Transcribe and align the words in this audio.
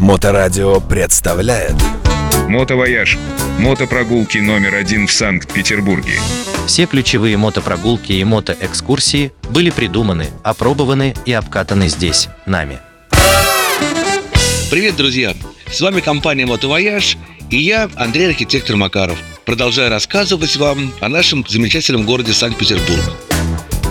Моторадио 0.00 0.80
представляет 0.80 1.74
Мотовояж. 2.48 3.18
Мотопрогулки 3.58 4.38
номер 4.38 4.76
один 4.76 5.06
в 5.06 5.12
Санкт-Петербурге. 5.12 6.14
Все 6.66 6.86
ключевые 6.86 7.36
мотопрогулки 7.36 8.12
и 8.12 8.24
мотоэкскурсии 8.24 9.30
были 9.50 9.68
придуманы, 9.68 10.28
опробованы 10.42 11.14
и 11.26 11.34
обкатаны 11.34 11.88
здесь, 11.88 12.28
нами. 12.46 12.78
Привет, 14.70 14.96
друзья! 14.96 15.34
С 15.70 15.82
вами 15.82 16.00
компания 16.00 16.46
«Мотовояж» 16.46 17.18
и 17.50 17.58
я, 17.58 17.90
Андрей 17.96 18.28
Архитектор 18.28 18.76
Макаров. 18.76 19.18
Продолжаю 19.44 19.90
рассказывать 19.90 20.56
вам 20.56 20.94
о 21.00 21.10
нашем 21.10 21.44
замечательном 21.46 22.06
городе 22.06 22.32
Санкт-Петербург. 22.32 23.04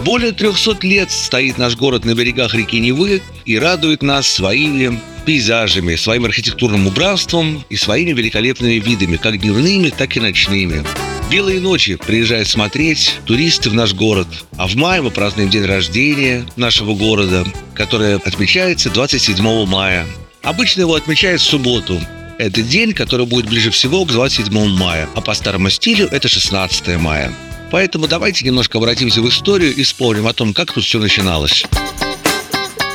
Более 0.04 0.32
300 0.32 0.88
лет 0.88 1.12
стоит 1.12 1.60
наш 1.60 1.76
город 1.76 2.04
на 2.04 2.16
берегах 2.16 2.56
реки 2.56 2.80
Невы 2.80 3.22
и 3.46 3.60
радует 3.60 4.02
нас 4.02 4.28
своими 4.28 5.00
пейзажами, 5.30 5.96
своим 5.96 6.26
архитектурным 6.26 6.88
убранством 6.88 7.64
и 7.70 7.76
своими 7.76 8.14
великолепными 8.14 8.80
видами, 8.80 9.16
как 9.16 9.40
дневными, 9.40 9.90
так 9.90 10.18
и 10.18 10.20
ночными. 10.20 10.84
Белые 11.30 11.60
ночи 11.60 11.98
приезжают 11.98 12.48
смотреть 12.48 13.14
туристы 13.26 13.70
в 13.70 13.76
наш 13.76 13.94
город, 13.94 14.28
а 14.58 14.66
в 14.66 14.76
мае 14.76 15.04
мы 15.04 15.12
празднуем 15.12 15.52
день 15.52 15.66
рождения 15.66 16.48
нашего 16.56 16.96
города, 16.96 17.46
который 17.76 18.16
отмечается 18.16 18.90
27 18.90 19.68
мая. 19.68 20.08
Обычно 20.42 20.82
его 20.82 20.96
отмечают 20.96 21.42
в 21.42 21.46
субботу. 21.46 22.02
Это 22.40 22.64
день, 22.64 22.94
который 22.94 23.28
будет 23.28 23.48
ближе 23.48 23.70
всего 23.70 24.06
к 24.06 24.12
27 24.12 24.52
мая, 24.70 25.08
а 25.14 25.22
по 25.22 25.36
старому 25.36 25.70
стилю 25.70 26.08
это 26.08 26.28
16 26.28 26.98
мая. 26.98 27.32
Поэтому 27.70 28.08
давайте 28.08 28.46
немножко 28.46 28.80
обратимся 28.80 29.22
в 29.22 29.30
историю 29.30 29.76
и 29.76 29.84
вспомним 29.84 30.26
о 30.26 30.34
том, 30.34 30.56
как 30.56 30.74
тут 30.74 30.84
все 30.84 30.98
начиналось. 30.98 31.68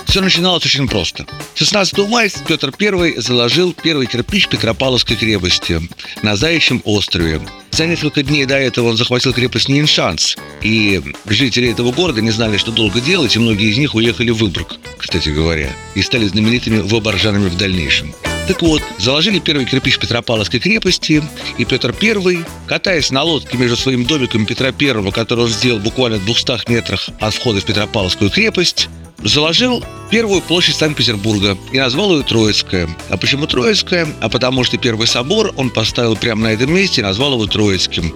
Все 0.06 0.20
начиналось 0.20 0.64
очень 0.64 0.88
просто. 0.88 1.26
16 1.54 1.98
мая 2.08 2.30
Петр 2.46 2.72
I 2.80 3.14
заложил 3.20 3.72
первый 3.72 4.06
кирпич 4.06 4.48
Петропавловской 4.48 5.16
крепости 5.16 5.80
на 6.22 6.36
Заячьем 6.36 6.82
острове. 6.84 7.40
За 7.70 7.86
несколько 7.86 8.22
дней 8.22 8.44
до 8.44 8.56
этого 8.56 8.90
он 8.90 8.96
захватил 8.96 9.32
крепость 9.32 9.68
Ниншанс, 9.68 10.36
и 10.62 11.02
жители 11.26 11.70
этого 11.70 11.90
города 11.90 12.20
не 12.20 12.30
знали, 12.30 12.56
что 12.56 12.70
долго 12.70 13.00
делать, 13.00 13.34
и 13.34 13.40
многие 13.40 13.70
из 13.70 13.78
них 13.78 13.96
уехали 13.96 14.30
в 14.30 14.36
Выборг, 14.36 14.76
кстати 14.96 15.30
говоря, 15.30 15.72
и 15.96 16.02
стали 16.02 16.28
знаменитыми 16.28 16.78
выборжанами 16.78 17.48
в 17.48 17.56
дальнейшем. 17.56 18.14
Так 18.46 18.60
вот, 18.60 18.82
заложили 18.98 19.38
первый 19.38 19.64
кирпич 19.64 19.98
Петропавловской 19.98 20.60
крепости, 20.60 21.22
и 21.58 21.64
Петр 21.64 21.94
I, 22.00 22.44
катаясь 22.66 23.10
на 23.10 23.22
лодке 23.22 23.56
между 23.56 23.76
своим 23.76 24.04
домиком 24.04 24.44
Петра 24.46 24.68
I, 24.68 25.12
который 25.12 25.44
он 25.46 25.50
сделал 25.50 25.80
буквально 25.80 26.18
в 26.18 26.24
200 26.26 26.70
метрах 26.70 27.08
от 27.20 27.34
входа 27.34 27.60
в 27.60 27.64
Петропавловскую 27.64 28.30
крепость, 28.30 28.88
заложил 29.22 29.82
первую 30.10 30.42
площадь 30.42 30.76
Санкт-Петербурга 30.76 31.56
и 31.72 31.78
назвал 31.78 32.16
ее 32.16 32.24
Троицкая. 32.24 32.88
А 33.08 33.16
почему 33.16 33.46
Троицкая? 33.46 34.08
А 34.20 34.28
потому 34.28 34.64
что 34.64 34.78
первый 34.78 35.06
собор 35.06 35.52
он 35.56 35.70
поставил 35.70 36.16
прямо 36.16 36.42
на 36.42 36.52
этом 36.52 36.72
месте 36.72 37.00
и 37.00 37.04
назвал 37.04 37.34
его 37.34 37.46
Троицким 37.46 38.12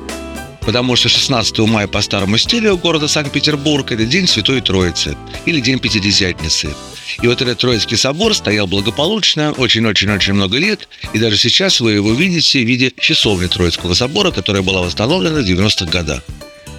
потому 0.68 0.96
что 0.96 1.08
16 1.08 1.60
мая 1.60 1.86
по 1.86 2.02
старому 2.02 2.36
стилю 2.36 2.76
города 2.76 3.08
Санкт-Петербург– 3.08 3.90
это 3.90 4.04
День 4.04 4.26
Святой 4.26 4.60
Троицы 4.60 5.16
или 5.46 5.60
День 5.60 5.78
Пятидесятницы. 5.78 6.74
И 7.22 7.26
вот 7.26 7.40
этот 7.40 7.56
Троицкий 7.56 7.96
собор 7.96 8.34
стоял 8.34 8.66
благополучно 8.66 9.52
очень-очень-очень 9.52 10.34
много 10.34 10.58
лет, 10.58 10.86
и 11.14 11.18
даже 11.18 11.38
сейчас 11.38 11.80
вы 11.80 11.92
его 11.92 12.12
видите 12.12 12.62
в 12.62 12.66
виде 12.66 12.92
часовни 13.00 13.46
Троицкого 13.46 13.94
собора, 13.94 14.30
которая 14.30 14.62
была 14.62 14.82
восстановлена 14.82 15.40
в 15.40 15.44
90-х 15.46 15.86
годах. 15.86 16.22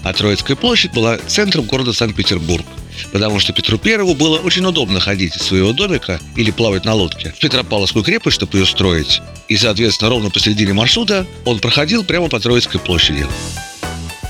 А 0.04 0.14
Троицкая 0.14 0.56
площадь 0.56 0.94
была 0.94 1.18
центром 1.28 1.66
города 1.66 1.94
Санкт-Петербург 1.94 2.66
потому 3.12 3.40
что 3.40 3.54
Петру 3.54 3.78
Первому 3.78 4.14
было 4.14 4.38
очень 4.38 4.66
удобно 4.66 5.00
ходить 5.00 5.36
из 5.36 5.44
своего 5.44 5.74
домика 5.74 6.20
или 6.36 6.52
плавать 6.52 6.86
на 6.86 6.94
лодке 6.94 7.34
в 7.36 7.40
Петропавловскую 7.40 8.04
крепость, 8.04 8.36
чтобы 8.36 8.58
ее 8.58 8.66
строить. 8.66 9.22
И, 9.48 9.58
соответственно, 9.58 10.10
ровно 10.10 10.30
посередине 10.30 10.74
маршрута 10.74 11.26
он 11.46 11.60
проходил 11.60 12.04
прямо 12.04 12.30
по 12.30 12.40
Троицкой 12.40 12.80
площади. 12.80 13.26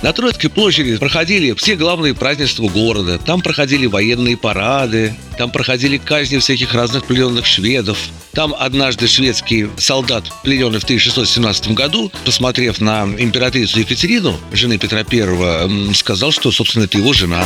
На 0.02 0.14
Троицкой 0.14 0.50
площади 0.50 0.96
проходили 0.98 1.54
все 1.54 1.76
главные 1.76 2.14
празднества 2.14 2.70
города. 2.70 3.20
Там 3.20 3.42
проходили 3.42 3.86
военные 3.86 4.38
парады, 4.38 5.14
там 5.38 5.52
проходили 5.52 5.98
казни 5.98 6.38
всяких 6.38 6.74
разных 6.74 7.06
плененных 7.06 7.46
шведов. 7.46 7.98
Там 8.32 8.56
однажды 8.58 9.08
шведский 9.08 9.68
солдат, 9.78 10.24
плененный 10.44 10.80
в 10.80 10.86
1617 10.86 11.74
году, 11.74 12.12
посмотрев 12.24 12.80
на 12.80 13.04
императрицу 13.18 13.80
Екатерину, 13.80 14.40
жены 14.54 14.78
Петра 14.78 15.00
I, 15.00 15.94
сказал, 15.94 16.32
что, 16.32 16.50
собственно, 16.52 16.86
это 16.86 16.98
его 16.98 17.12
жена. 17.12 17.44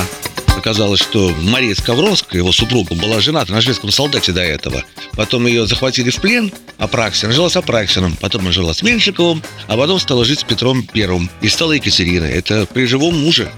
Оказалось, 0.63 1.01
что 1.01 1.35
Мария 1.41 1.75
Скавронская, 1.75 2.39
его 2.39 2.53
супруга, 2.53 2.95
была 2.95 3.19
жената 3.19 3.51
на 3.51 3.59
шведском 3.59 3.91
солдате 3.91 4.31
до 4.31 4.39
этого. 4.39 4.81
Потом 5.11 5.45
ее 5.45 5.67
захватили 5.67 6.09
в 6.09 6.21
плен, 6.21 6.53
Апраксин. 6.77 7.33
Жила 7.33 7.49
с 7.49 7.57
Апраксином, 7.57 8.15
потом 8.15 8.49
жила 8.49 8.73
с 8.73 8.81
Меньшиковым, 8.81 9.43
а 9.67 9.75
потом 9.75 9.99
стала 9.99 10.23
жить 10.23 10.39
с 10.39 10.43
Петром 10.45 10.83
Первым. 10.83 11.29
И 11.41 11.49
стала 11.49 11.73
Екатериной. 11.73 12.31
Это 12.31 12.65
при 12.65 12.85
живом 12.85 13.25
муже. 13.25 13.51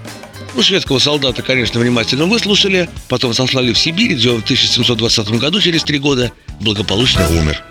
Ну, 0.56 0.62
шведского 0.62 0.98
солдата, 0.98 1.42
конечно, 1.42 1.78
внимательно 1.78 2.24
выслушали, 2.24 2.88
потом 3.08 3.34
сослали 3.34 3.72
в 3.72 3.78
Сибирь, 3.78 4.14
где 4.14 4.30
он 4.30 4.40
в 4.40 4.44
1720 4.44 5.28
году, 5.38 5.60
через 5.60 5.84
три 5.84 6.00
года, 6.00 6.32
благополучно 6.60 7.24
умер. 7.30 7.62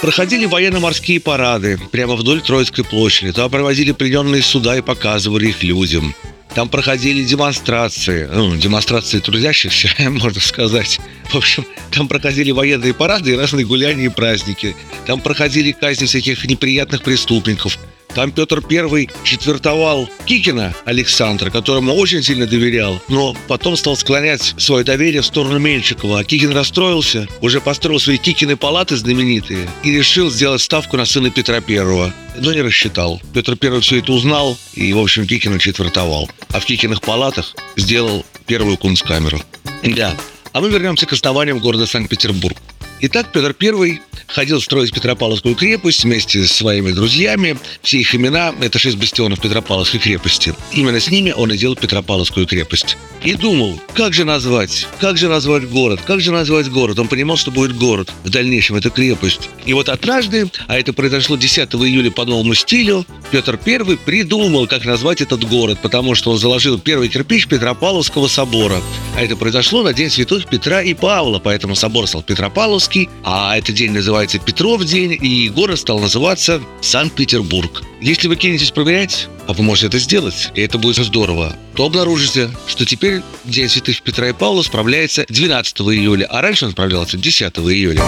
Проходили 0.00 0.46
военно-морские 0.46 1.20
парады 1.20 1.78
прямо 1.92 2.16
вдоль 2.16 2.40
Троицкой 2.40 2.84
площади. 2.84 3.32
Там 3.32 3.50
проводили 3.50 3.92
плененные 3.92 4.40
суда 4.40 4.78
и 4.78 4.80
показывали 4.80 5.48
их 5.48 5.62
людям. 5.62 6.14
Там 6.54 6.68
проходили 6.68 7.22
демонстрации, 7.22 8.28
ну, 8.32 8.56
демонстрации 8.56 9.20
трудящихся, 9.20 9.88
можно 10.10 10.40
сказать. 10.40 10.98
В 11.30 11.36
общем, 11.36 11.64
там 11.92 12.08
проходили 12.08 12.50
военные 12.50 12.92
парады 12.92 13.32
и 13.32 13.36
разные 13.36 13.64
гуляния 13.64 14.06
и 14.06 14.08
праздники. 14.08 14.74
Там 15.06 15.20
проходили 15.20 15.72
казни 15.72 16.06
всяких 16.06 16.44
неприятных 16.44 17.02
преступников. 17.02 17.78
Там 18.14 18.32
Петр 18.32 18.62
I 18.68 19.08
четвертовал 19.24 20.08
Кикина 20.26 20.74
Александра, 20.84 21.50
которому 21.50 21.94
очень 21.94 22.22
сильно 22.22 22.46
доверял, 22.46 23.00
но 23.08 23.36
потом 23.48 23.76
стал 23.76 23.96
склонять 23.96 24.54
свое 24.58 24.84
доверие 24.84 25.22
в 25.22 25.26
сторону 25.26 25.58
Меньшикова. 25.58 26.20
А 26.20 26.24
Кикин 26.24 26.52
расстроился, 26.52 27.28
уже 27.40 27.60
построил 27.60 28.00
свои 28.00 28.18
Кикины 28.18 28.56
палаты 28.56 28.96
знаменитые 28.96 29.68
и 29.84 29.92
решил 29.92 30.30
сделать 30.30 30.60
ставку 30.60 30.96
на 30.96 31.04
сына 31.04 31.30
Петра 31.30 31.56
I. 31.66 32.12
Но 32.36 32.52
не 32.52 32.62
рассчитал. 32.62 33.20
Петр 33.32 33.56
I 33.60 33.80
все 33.80 33.98
это 33.98 34.12
узнал 34.12 34.58
и, 34.74 34.92
в 34.92 34.98
общем, 34.98 35.26
Кикина 35.26 35.58
четвертовал. 35.58 36.28
А 36.52 36.60
в 36.60 36.64
Кикиных 36.64 37.00
палатах 37.02 37.54
сделал 37.76 38.24
первую 38.46 38.76
кунсткамеру. 38.76 39.40
Да. 39.84 40.16
А 40.52 40.60
мы 40.60 40.68
вернемся 40.68 41.06
к 41.06 41.12
основаниям 41.12 41.60
города 41.60 41.86
Санкт-Петербург. 41.86 42.56
Итак, 43.02 43.32
Петр 43.32 43.56
I 43.58 44.00
ходил 44.26 44.60
строить 44.60 44.92
Петропавловскую 44.92 45.54
крепость 45.54 46.04
вместе 46.04 46.46
с 46.46 46.52
своими 46.52 46.90
друзьями. 46.90 47.58
Все 47.82 47.98
их 47.98 48.14
имена– 48.14 48.54
это 48.60 48.78
шесть 48.78 48.98
бастионов 48.98 49.40
Петропавловской 49.40 49.98
крепости. 49.98 50.54
Именно 50.72 51.00
с 51.00 51.10
ними 51.10 51.30
он 51.30 51.50
и 51.50 51.56
делал 51.56 51.76
Петропавловскую 51.76 52.46
крепость. 52.46 52.98
И 53.22 53.34
думал, 53.34 53.78
как 53.94 54.14
же 54.14 54.24
назвать, 54.24 54.86
как 54.98 55.18
же 55.18 55.28
назвать 55.28 55.68
город, 55.68 56.00
как 56.06 56.20
же 56.20 56.32
назвать 56.32 56.68
город. 56.68 56.98
Он 56.98 57.08
понимал, 57.08 57.36
что 57.36 57.50
будет 57.50 57.76
город 57.76 58.12
в 58.24 58.30
дальнейшем, 58.30 58.76
это 58.76 58.88
крепость. 58.88 59.50
И 59.66 59.74
вот 59.74 59.88
однажды, 59.90 60.50
а 60.68 60.78
это 60.78 60.92
произошло 60.92 61.36
10 61.36 61.68
июля 61.74 62.10
по 62.10 62.24
новому 62.24 62.54
стилю, 62.54 63.04
Петр 63.30 63.58
I 63.64 63.96
придумал, 63.96 64.66
как 64.66 64.84
назвать 64.86 65.20
этот 65.20 65.44
город, 65.44 65.78
потому 65.82 66.14
что 66.14 66.30
он 66.30 66.38
заложил 66.38 66.78
первый 66.78 67.08
кирпич 67.08 67.46
Петропавловского 67.46 68.26
собора. 68.26 68.80
А 69.16 69.22
это 69.22 69.36
произошло 69.36 69.82
на 69.82 69.92
День 69.92 70.10
святых 70.10 70.46
Петра 70.46 70.82
и 70.82 70.94
Павла, 70.94 71.38
поэтому 71.38 71.74
собор 71.74 72.06
стал 72.06 72.22
Петропавловский, 72.22 73.10
а 73.22 73.56
этот 73.56 73.74
день 73.74 73.92
называется 73.92 74.38
Петров 74.38 74.84
день, 74.84 75.18
и 75.20 75.48
город 75.50 75.78
стал 75.78 75.98
называться 75.98 76.60
Санкт-Петербург. 76.80 77.82
Если 78.00 78.28
вы 78.28 78.36
кинетесь 78.36 78.70
проверять, 78.70 79.28
а 79.46 79.52
вы 79.52 79.62
можете 79.62 79.88
это 79.88 79.98
сделать, 79.98 80.50
и 80.54 80.62
это 80.62 80.78
будет 80.78 80.96
здорово, 80.96 81.54
то 81.74 81.84
обнаружите, 81.84 82.50
что 82.66 82.86
теперь 82.86 83.20
День 83.44 83.68
святых 83.68 84.00
Петра 84.00 84.30
и 84.30 84.32
Павла 84.32 84.62
справляется 84.62 85.26
12 85.28 85.80
июля, 85.80 86.24
а 86.30 86.40
раньше 86.40 86.64
он 86.64 86.72
справлялся 86.72 87.18
10 87.18 87.58
июля. 87.58 88.02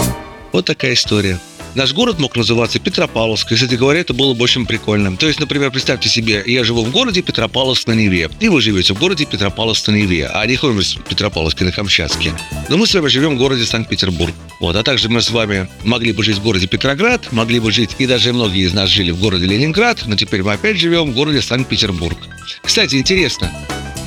Вот 0.51 0.65
такая 0.65 0.93
история. 0.93 1.39
Наш 1.75 1.91
город 1.93 2.19
мог 2.19 2.35
называться 2.35 2.79
Петропавловск, 2.79 3.51
кстати 3.51 3.73
говоря, 3.73 3.99
это 4.01 4.13
было 4.13 4.35
бы 4.35 4.43
очень 4.43 4.65
прикольно. 4.67 5.17
То 5.17 5.27
есть, 5.27 5.39
например, 5.39 5.71
представьте 5.71 6.07
себе, 6.07 6.43
я 6.45 6.63
живу 6.63 6.83
в 6.83 6.91
городе 6.91 7.23
Петропавловск 7.23 7.87
на 7.87 7.93
Неве, 7.93 8.29
и 8.39 8.47
вы 8.47 8.61
живете 8.61 8.93
в 8.93 8.99
городе 8.99 9.25
Петропавловск 9.25 9.87
на 9.87 9.95
Неве, 9.95 10.27
а 10.27 10.45
не 10.45 10.55
в 10.55 11.03
Петропавловске 11.09 11.65
на 11.65 11.71
Камчатске. 11.71 12.33
Но 12.69 12.77
мы 12.77 12.85
с 12.85 12.93
вами 12.93 13.07
живем 13.07 13.35
в 13.35 13.37
городе 13.39 13.65
Санкт-Петербург. 13.65 14.33
Вот, 14.59 14.75
а 14.75 14.83
также 14.83 15.09
мы 15.09 15.21
с 15.21 15.31
вами 15.31 15.67
могли 15.83 16.11
бы 16.11 16.23
жить 16.23 16.37
в 16.37 16.43
городе 16.43 16.67
Петроград, 16.67 17.31
могли 17.31 17.59
бы 17.59 17.71
жить, 17.71 17.95
и 17.97 18.05
даже 18.05 18.33
многие 18.33 18.65
из 18.65 18.73
нас 18.73 18.89
жили 18.89 19.09
в 19.09 19.19
городе 19.19 19.45
Ленинград, 19.47 20.03
но 20.05 20.15
теперь 20.15 20.43
мы 20.43 20.53
опять 20.53 20.77
живем 20.77 21.11
в 21.11 21.15
городе 21.15 21.41
Санкт-Петербург. 21.41 22.17
Кстати, 22.61 22.95
интересно, 22.95 23.51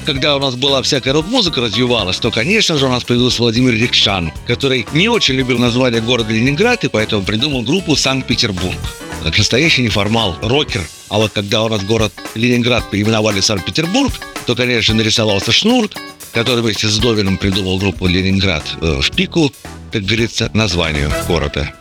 когда 0.07 0.37
у 0.37 0.39
нас 0.39 0.55
была 0.55 0.83
всякая 0.83 1.13
рок-музыка 1.13 1.61
развивалась, 1.61 2.19
то, 2.19 2.31
конечно 2.31 2.79
же, 2.79 2.87
у 2.87 2.89
нас 2.89 3.03
появился 3.03 3.43
Владимир 3.43 3.75
Рикшан, 3.75 4.33
который 4.47 4.87
не 4.93 5.09
очень 5.09 5.35
любил 5.35 5.59
название 5.59 6.01
города 6.01 6.33
Ленинград 6.33 6.85
и 6.85 6.89
поэтому 6.89 7.25
придумал 7.25 7.63
группу 7.63 7.97
Санкт-Петербург. 7.97 8.77
Как 9.25 9.37
настоящий 9.37 9.83
неформал, 9.83 10.37
рокер. 10.41 10.87
А 11.09 11.19
вот 11.19 11.33
когда 11.33 11.65
у 11.65 11.69
нас 11.69 11.83
город 11.83 12.13
Ленинград 12.37 12.89
переименовали 12.89 13.41
в 13.41 13.45
Санкт-Петербург, 13.45 14.13
то, 14.47 14.55
конечно, 14.55 14.95
нарисовался 14.95 15.51
Шнур, 15.51 15.91
который 16.33 16.63
вместе 16.63 16.87
с 16.87 16.99
Довином 16.99 17.37
придумал 17.37 17.79
группу 17.79 18.07
Ленинград 18.07 18.63
э, 18.81 19.01
в 19.03 19.11
пику, 19.11 19.53
как 19.91 20.03
говорится, 20.03 20.51
названию 20.55 21.11
города. 21.27 21.73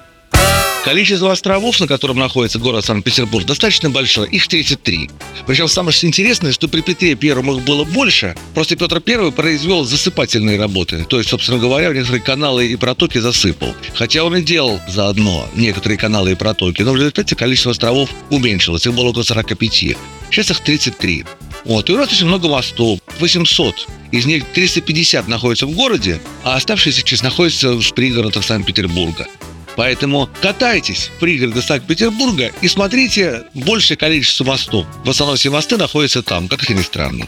Количество 0.86 1.32
островов, 1.32 1.80
на 1.80 1.88
котором 1.88 2.20
находится 2.20 2.60
город 2.60 2.86
Санкт-Петербург, 2.86 3.44
достаточно 3.44 3.90
большое. 3.90 4.30
Их 4.30 4.48
33. 4.48 5.10
Причем 5.48 5.68
самое 5.68 5.98
интересное, 6.06 6.52
что 6.52 6.68
при 6.68 6.82
Петре 6.82 7.16
Первом 7.16 7.52
их 7.58 7.66
было 7.66 7.84
больше. 7.86 8.36
Просто 8.54 8.76
Петр 8.76 9.02
Первый 9.02 9.32
произвел 9.32 9.84
засыпательные 9.84 10.60
работы. 10.60 11.04
То 11.10 11.18
есть, 11.18 11.32
собственно 11.32 11.58
говоря, 11.58 11.92
некоторые 11.92 12.22
каналы 12.22 12.68
и 12.68 12.76
протоки 12.76 13.18
засыпал. 13.18 13.74
Хотя 13.96 14.24
он 14.24 14.36
и 14.36 14.44
делал 14.44 14.80
заодно 14.88 15.50
некоторые 15.56 15.98
каналы 15.98 16.34
и 16.34 16.36
протоки. 16.36 16.84
Но 16.84 16.92
в 16.92 16.98
результате 16.98 17.36
количество 17.36 17.72
островов 17.72 18.12
уменьшилось. 18.30 18.86
Их 18.86 18.94
было 18.94 19.06
около 19.06 19.24
45. 19.24 19.98
Сейчас 20.30 20.52
их 20.52 20.60
33. 20.60 21.26
Вот. 21.66 21.90
И 21.90 21.94
у 21.94 21.98
нас 21.98 22.14
очень 22.14 22.28
много 22.28 22.48
мостов. 22.48 23.00
800. 23.20 23.88
Из 24.12 24.28
них 24.28 24.46
350 24.54 25.28
находятся 25.30 25.66
в 25.66 25.72
городе, 25.72 26.22
а 26.44 26.56
оставшиеся 26.56 27.02
часть 27.02 27.24
находятся 27.24 27.74
в 27.74 27.94
пригородах 27.96 28.44
Санкт-Петербурга. 28.44 29.26
Поэтому 29.76 30.30
катайтесь 30.42 31.12
в 31.16 31.20
пригороды 31.20 31.62
Санкт-Петербурга 31.62 32.52
и 32.62 32.68
смотрите 32.68 33.44
большее 33.54 33.98
количество 33.98 34.44
мостов. 34.46 34.86
В 35.04 35.10
основном 35.10 35.38
все 35.38 35.50
мосты 35.50 35.78
находятся 35.78 36.24
там, 36.24 36.48
как 36.48 36.64
это 36.64 36.74
ни 36.74 36.82
странно. 36.82 37.28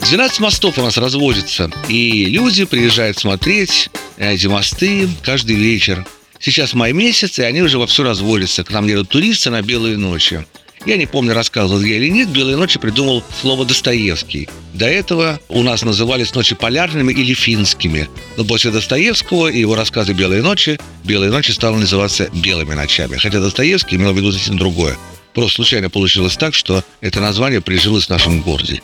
12 0.00 0.40
мостов 0.40 0.78
у 0.78 0.82
нас 0.82 0.96
разводятся, 0.98 1.70
и 1.88 2.26
люди 2.26 2.64
приезжают 2.64 3.18
смотреть 3.18 3.90
эти 4.16 4.46
мосты 4.46 5.08
каждый 5.22 5.56
вечер. 5.56 6.06
Сейчас 6.38 6.74
май 6.74 6.92
месяц, 6.92 7.38
и 7.38 7.42
они 7.42 7.62
уже 7.62 7.78
вовсю 7.78 8.04
разводятся. 8.04 8.62
К 8.62 8.70
нам 8.70 8.86
едут 8.86 9.08
туристы 9.08 9.50
на 9.50 9.62
белые 9.62 9.96
ночи. 9.96 10.46
Я 10.86 10.96
не 10.96 11.06
помню, 11.06 11.34
рассказывал 11.34 11.82
я 11.82 11.96
или 11.96 12.08
нет, 12.08 12.28
«Белые 12.28 12.56
ночи» 12.56 12.78
придумал 12.78 13.24
слово 13.40 13.66
Достоевский. 13.66 14.48
До 14.72 14.86
этого 14.86 15.40
у 15.48 15.64
нас 15.64 15.82
назывались 15.82 16.32
ночи 16.32 16.54
полярными 16.54 17.12
или 17.12 17.34
финскими. 17.34 18.08
Но 18.36 18.44
после 18.44 18.70
Достоевского 18.70 19.48
и 19.48 19.58
его 19.58 19.74
рассказа 19.74 20.14
«Белые 20.14 20.42
ночи» 20.42 20.78
«Белые 21.02 21.32
ночи» 21.32 21.50
стало 21.50 21.76
называться 21.76 22.28
«белыми 22.32 22.74
ночами». 22.74 23.16
Хотя 23.16 23.40
Достоевский 23.40 23.96
имел 23.96 24.12
в 24.12 24.16
виду 24.16 24.30
совсем 24.30 24.58
другое. 24.58 24.96
Просто 25.34 25.56
случайно 25.56 25.90
получилось 25.90 26.36
так, 26.36 26.54
что 26.54 26.84
это 27.00 27.20
название 27.20 27.60
прижилось 27.60 28.06
в 28.06 28.10
нашем 28.10 28.40
городе. 28.40 28.80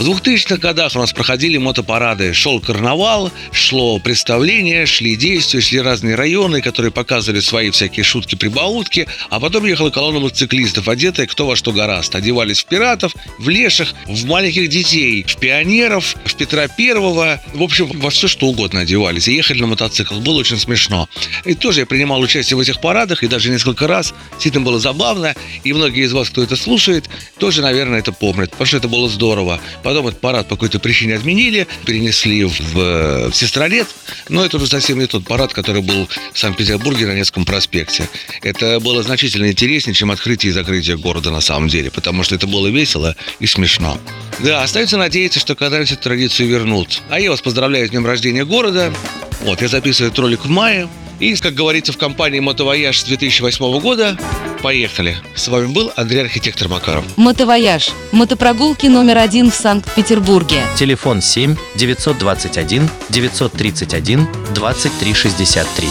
В 0.00 0.02
2000-х 0.02 0.56
годах 0.56 0.96
у 0.96 0.98
нас 0.98 1.12
проходили 1.12 1.58
мотопарады. 1.58 2.32
Шел 2.32 2.58
карнавал, 2.58 3.30
шло 3.52 3.98
представление, 3.98 4.86
шли 4.86 5.14
действия, 5.14 5.60
шли 5.60 5.78
разные 5.78 6.14
районы, 6.14 6.62
которые 6.62 6.90
показывали 6.90 7.40
свои 7.40 7.68
всякие 7.68 8.02
шутки-прибаутки. 8.02 9.06
А 9.28 9.38
потом 9.38 9.66
ехала 9.66 9.90
колонна 9.90 10.20
мотоциклистов, 10.20 10.88
одетая 10.88 11.26
кто 11.26 11.46
во 11.46 11.54
что 11.54 11.72
гораст. 11.72 12.14
Одевались 12.14 12.60
в 12.60 12.64
пиратов, 12.64 13.14
в 13.38 13.50
леших, 13.50 13.92
в 14.06 14.24
маленьких 14.24 14.70
детей, 14.70 15.22
в 15.28 15.36
пионеров, 15.36 16.16
в 16.24 16.34
Петра 16.34 16.66
Первого. 16.66 17.38
В 17.52 17.62
общем, 17.62 17.88
во 18.00 18.08
все 18.08 18.26
что 18.26 18.46
угодно 18.46 18.80
одевались. 18.80 19.28
И 19.28 19.34
ехали 19.34 19.60
на 19.60 19.66
мотоциклах. 19.66 20.22
Было 20.22 20.38
очень 20.38 20.58
смешно. 20.58 21.10
И 21.44 21.52
тоже 21.52 21.80
я 21.80 21.86
принимал 21.86 22.20
участие 22.22 22.56
в 22.56 22.60
этих 22.60 22.80
парадах, 22.80 23.22
и 23.22 23.26
даже 23.26 23.50
несколько 23.50 23.86
раз. 23.86 24.14
Действительно 24.32 24.64
было 24.64 24.80
забавно. 24.80 25.34
И 25.62 25.74
многие 25.74 26.06
из 26.06 26.14
вас, 26.14 26.30
кто 26.30 26.42
это 26.42 26.56
слушает, 26.56 27.04
тоже, 27.36 27.60
наверное, 27.60 27.98
это 27.98 28.12
помнят. 28.12 28.50
Потому 28.52 28.66
что 28.66 28.76
это 28.78 28.88
было 28.88 29.06
здорово. 29.10 29.60
Потом 29.90 30.06
этот 30.06 30.20
парад 30.20 30.46
по 30.46 30.54
какой-то 30.54 30.78
причине 30.78 31.16
отменили, 31.16 31.66
перенесли 31.84 32.44
в, 32.44 33.32
Сестрорецк. 33.34 33.90
Но 34.28 34.44
это 34.44 34.56
уже 34.58 34.68
совсем 34.68 35.00
не 35.00 35.06
тот 35.06 35.24
парад, 35.24 35.52
который 35.52 35.82
был 35.82 36.08
в 36.32 36.38
Санкт-Петербурге 36.38 37.08
на 37.08 37.14
Невском 37.14 37.44
проспекте. 37.44 38.08
Это 38.40 38.78
было 38.78 39.02
значительно 39.02 39.50
интереснее, 39.50 39.92
чем 39.92 40.12
открытие 40.12 40.50
и 40.50 40.52
закрытие 40.52 40.96
города 40.96 41.32
на 41.32 41.40
самом 41.40 41.66
деле, 41.66 41.90
потому 41.90 42.22
что 42.22 42.36
это 42.36 42.46
было 42.46 42.68
весело 42.68 43.16
и 43.40 43.48
смешно. 43.48 43.98
Да, 44.38 44.62
остается 44.62 44.96
надеяться, 44.96 45.40
что 45.40 45.56
когда-нибудь 45.56 45.90
эту 45.90 46.02
традицию 46.02 46.48
вернут. 46.48 47.02
А 47.08 47.18
я 47.18 47.28
вас 47.28 47.40
поздравляю 47.40 47.88
с 47.88 47.90
днем 47.90 48.06
рождения 48.06 48.44
города. 48.44 48.94
Вот, 49.40 49.60
я 49.60 49.66
записываю 49.66 50.12
этот 50.12 50.20
ролик 50.20 50.44
в 50.44 50.48
мае. 50.48 50.88
И, 51.18 51.34
как 51.34 51.54
говорится 51.54 51.92
в 51.92 51.98
компании 51.98 52.38
«Мотовояж» 52.38 53.00
с 53.00 53.02
2008 53.02 53.80
года, 53.80 54.16
Поехали. 54.62 55.16
С 55.34 55.48
вами 55.48 55.72
был 55.72 55.90
Андрей 55.96 56.22
Архитектор 56.22 56.68
Макаров. 56.68 57.04
Мотовояж. 57.16 57.92
Мотопрогулки 58.12 58.86
номер 58.86 59.18
один 59.18 59.50
в 59.50 59.54
Санкт-Петербурге. 59.54 60.62
Телефон 60.76 61.22
7 61.22 61.56
921 61.76 62.88
931 63.08 64.28
2363. 64.54 65.88